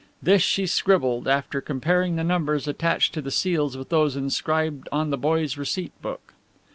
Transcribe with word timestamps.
This 0.19 0.41
she 0.41 0.65
scribbled, 0.65 1.27
after 1.27 1.61
comparing 1.61 2.15
the 2.15 2.23
numbers 2.23 2.67
attached 2.67 3.13
to 3.13 3.21
the 3.21 3.29
seals 3.29 3.77
with 3.77 3.89
those 3.89 4.15
inscribed 4.15 4.89
on 4.91 5.11
the 5.11 5.15
boy's 5.17 5.57
receipt 5.59 5.91
book. 6.01 6.33